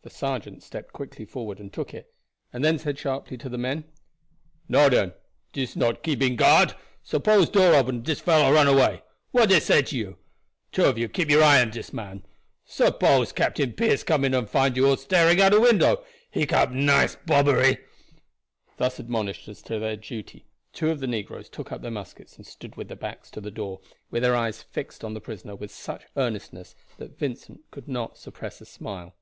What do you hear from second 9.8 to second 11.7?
to you? Two of you keep your eye on